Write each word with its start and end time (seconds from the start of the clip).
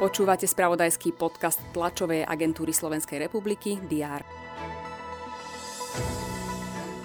Počúvate 0.00 0.48
spravodajský 0.48 1.12
podcast 1.12 1.60
tlačovej 1.76 2.24
agentúry 2.24 2.72
Slovenskej 2.72 3.20
republiky 3.20 3.76
DR. 3.84 4.24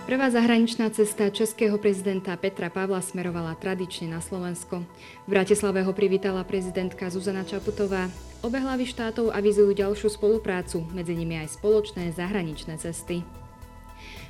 Prvá 0.05 0.29
zahraničná 0.29 0.88
cesta 0.94 1.28
českého 1.28 1.76
prezidenta 1.76 2.31
Petra 2.39 2.71
Pavla 2.71 3.02
smerovala 3.02 3.58
tradične 3.58 4.13
na 4.16 4.21
Slovensko. 4.23 4.86
V 5.26 5.27
Bratislave 5.27 5.84
ho 5.84 5.91
privítala 5.91 6.46
prezidentka 6.48 7.09
Zuzana 7.12 7.41
Čaputová. 7.41 8.07
Obe 8.46 8.62
hlavy 8.62 8.86
štátov 8.86 9.34
avizujú 9.34 9.73
ďalšiu 9.75 10.14
spoluprácu, 10.14 10.86
medzi 10.93 11.18
nimi 11.18 11.41
aj 11.41 11.57
spoločné 11.57 12.14
zahraničné 12.14 12.77
cesty. 12.77 13.25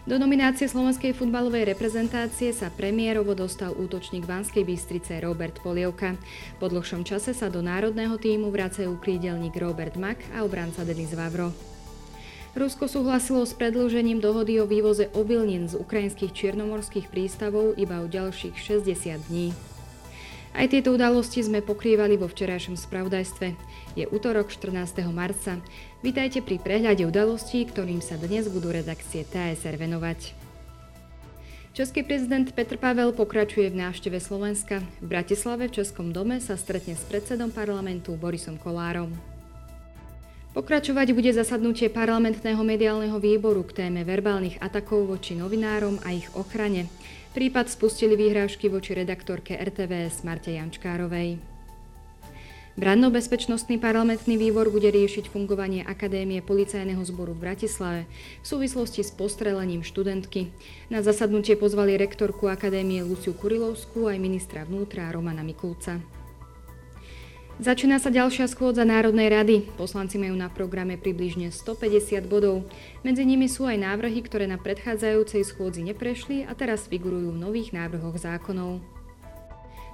Do 0.06 0.22
nominácie 0.22 0.70
slovenskej 0.70 1.18
futbalovej 1.18 1.66
reprezentácie 1.66 2.54
sa 2.54 2.70
premiérovo 2.70 3.34
dostal 3.34 3.74
útočník 3.74 4.30
Banskej 4.30 4.62
Bystrice 4.62 5.18
Robert 5.18 5.58
Polievka. 5.66 6.14
Po 6.62 6.70
dlhšom 6.70 7.02
čase 7.02 7.34
sa 7.34 7.50
do 7.50 7.66
národného 7.66 8.14
týmu 8.22 8.54
vracajú 8.54 9.02
krídelník 9.02 9.58
Robert 9.58 9.98
Mak 9.98 10.38
a 10.38 10.46
obranca 10.46 10.86
Denis 10.86 11.18
Vavro. 11.18 11.50
Rusko 12.56 12.88
súhlasilo 12.88 13.44
s 13.44 13.58
predĺžením 13.58 14.24
dohody 14.24 14.62
o 14.62 14.70
vývoze 14.70 15.12
obilnín 15.12 15.68
z 15.68 15.76
ukrajinských 15.76 16.32
čiernomorských 16.32 17.12
prístavov 17.12 17.76
iba 17.76 18.00
o 18.00 18.08
ďalších 18.08 18.56
60 18.56 19.28
dní. 19.28 19.75
Aj 20.56 20.72
tieto 20.72 20.96
udalosti 20.96 21.44
sme 21.44 21.60
pokrývali 21.60 22.16
vo 22.16 22.32
včerajšom 22.32 22.80
spravodajstve. 22.80 23.60
Je 24.00 24.08
útorok 24.08 24.48
14. 24.48 25.04
marca. 25.12 25.60
Vítajte 26.00 26.40
pri 26.40 26.64
prehľade 26.64 27.04
udalostí, 27.04 27.68
ktorým 27.68 28.00
sa 28.00 28.16
dnes 28.16 28.48
budú 28.48 28.72
redakcie 28.72 29.28
TSR 29.28 29.76
venovať. 29.76 30.32
Český 31.76 32.08
prezident 32.08 32.48
Petr 32.56 32.80
Pavel 32.80 33.12
pokračuje 33.12 33.68
v 33.68 33.84
návšteve 33.84 34.16
Slovenska. 34.24 34.80
V 35.04 35.12
Bratislave 35.12 35.68
v 35.68 35.84
Českom 35.84 36.16
dome 36.16 36.40
sa 36.40 36.56
stretne 36.56 36.96
s 36.96 37.04
predsedom 37.04 37.52
parlamentu 37.52 38.16
Borisom 38.16 38.56
Kolárom. 38.56 39.35
Pokračovať 40.56 41.12
bude 41.12 41.36
zasadnutie 41.36 41.92
parlamentného 41.92 42.64
mediálneho 42.64 43.20
výboru 43.20 43.68
k 43.68 43.84
téme 43.84 44.08
verbálnych 44.08 44.56
atakov 44.64 45.04
voči 45.04 45.36
novinárom 45.36 46.00
a 46.08 46.16
ich 46.16 46.32
ochrane. 46.32 46.88
Prípad 47.36 47.68
spustili 47.68 48.16
výhrážky 48.16 48.72
voči 48.72 48.96
redaktorke 48.96 49.52
RTVS 49.60 50.24
Marte 50.24 50.56
Jančkárovej. 50.56 51.44
Branno-bezpečnostný 52.80 53.84
parlamentný 53.84 54.40
výbor 54.40 54.72
bude 54.72 54.88
riešiť 54.88 55.28
fungovanie 55.28 55.84
Akadémie 55.84 56.40
policajného 56.40 57.04
zboru 57.04 57.36
v 57.36 57.52
Bratislave 57.52 58.02
v 58.40 58.46
súvislosti 58.48 59.04
s 59.04 59.12
postrelením 59.12 59.84
študentky. 59.84 60.56
Na 60.88 61.04
zasadnutie 61.04 61.60
pozvali 61.60 62.00
rektorku 62.00 62.48
Akadémie 62.48 63.04
Luciu 63.04 63.36
Kurilovskú 63.36 64.08
aj 64.08 64.24
ministra 64.24 64.64
vnútra 64.64 65.12
Romana 65.12 65.44
Mikulca. 65.44 66.15
Začína 67.56 68.04
sa 68.04 68.12
ďalšia 68.12 68.52
schôdza 68.52 68.84
Národnej 68.84 69.32
rady. 69.32 69.64
Poslanci 69.80 70.20
majú 70.20 70.36
na 70.36 70.52
programe 70.52 71.00
približne 71.00 71.56
150 71.56 72.28
bodov. 72.28 72.68
Medzi 73.00 73.24
nimi 73.24 73.48
sú 73.48 73.64
aj 73.64 73.80
návrhy, 73.80 74.20
ktoré 74.28 74.44
na 74.44 74.60
predchádzajúcej 74.60 75.40
schôdzi 75.48 75.88
neprešli 75.88 76.44
a 76.44 76.52
teraz 76.52 76.92
figurujú 76.92 77.32
v 77.32 77.40
nových 77.40 77.72
návrhoch 77.72 78.20
zákonov. 78.20 78.84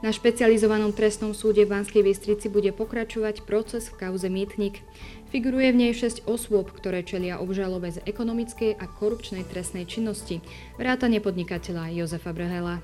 Na 0.02 0.10
špecializovanom 0.10 0.90
trestnom 0.90 1.38
súde 1.38 1.62
v 1.70 1.78
Banskej 1.78 2.02
Bystrici 2.02 2.50
bude 2.50 2.74
pokračovať 2.74 3.46
proces 3.46 3.94
v 3.94 4.10
kauze 4.10 4.26
Mýtnik. 4.26 4.82
Figuruje 5.30 5.70
v 5.70 5.86
nej 5.86 5.94
6 5.94 6.26
osôb, 6.26 6.74
ktoré 6.74 7.06
čelia 7.06 7.38
obžalobe 7.38 7.94
z 7.94 8.02
ekonomickej 8.10 8.82
a 8.82 8.90
korupčnej 8.90 9.46
trestnej 9.46 9.86
činnosti, 9.86 10.42
vrátane 10.82 11.22
podnikateľa 11.22 11.94
Jozefa 11.94 12.34
Brhela. 12.34 12.82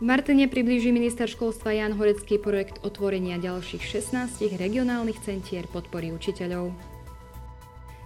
V 0.00 0.08
Martine 0.08 0.48
priblíži 0.48 0.96
minister 0.96 1.28
školstva 1.28 1.76
Jan 1.76 1.92
Horecký 1.92 2.40
projekt 2.40 2.80
otvorenia 2.80 3.36
ďalších 3.36 3.84
16 3.84 4.56
regionálnych 4.56 5.20
centier 5.20 5.68
podpory 5.68 6.08
učiteľov. 6.08 6.72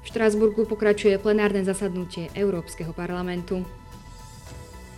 V 0.03 0.06
Štrásburgu 0.10 0.66
pokračuje 0.66 1.15
plenárne 1.22 1.62
zasadnutie 1.62 2.34
Európskeho 2.34 2.91
parlamentu. 2.91 3.62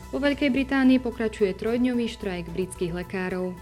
Vo 0.08 0.16
Veľkej 0.24 0.48
Británii 0.48 0.96
pokračuje 0.96 1.52
trojdňový 1.60 2.08
štrajk 2.08 2.48
britských 2.48 2.96
lekárov. 2.96 3.52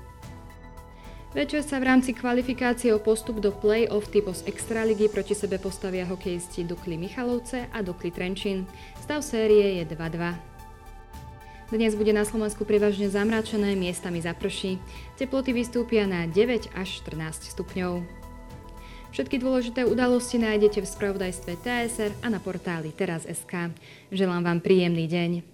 Večer 1.35 1.67
sa 1.67 1.83
v 1.83 1.91
rámci 1.91 2.15
kvalifikácie 2.15 2.95
o 2.95 3.03
postup 3.03 3.43
do 3.43 3.51
play-off 3.51 4.15
typos 4.15 4.47
Extraligy 4.47 5.11
proti 5.11 5.35
sebe 5.35 5.59
postavia 5.59 6.07
hokejisti 6.07 6.63
Dukly 6.63 6.95
Michalovce 6.95 7.67
a 7.75 7.83
Dukly 7.83 8.15
Trenčín. 8.15 8.71
Stav 9.03 9.27
série 9.27 9.83
je 9.83 9.91
2-2. 9.91 10.54
Dnes 11.73 11.97
bude 11.97 12.13
na 12.13 12.29
Slovensku 12.29 12.69
prevažne 12.69 13.09
zamračené, 13.09 13.73
miestami 13.73 14.21
zaprší. 14.21 14.77
Teploty 15.17 15.57
vystúpia 15.57 16.05
na 16.05 16.29
9 16.29 16.69
až 16.77 16.89
14 17.01 17.57
stupňov. 17.57 18.05
Všetky 19.15 19.41
dôležité 19.41 19.89
udalosti 19.89 20.37
nájdete 20.43 20.85
v 20.85 20.91
spravodajstve 20.91 21.53
TSR 21.65 22.13
a 22.21 22.29
na 22.29 22.43
portáli 22.43 22.93
teraz.sk. 22.93 23.73
Želám 24.13 24.43
vám 24.45 24.59
príjemný 24.61 25.09
deň. 25.09 25.54